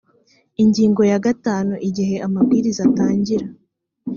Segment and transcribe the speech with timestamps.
[0.63, 3.45] ingingo ya gatanu igihe amabwiriza atangira